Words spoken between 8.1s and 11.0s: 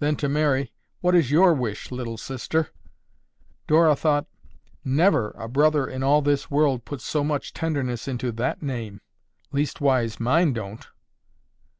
that name. Leastwise mine don't!"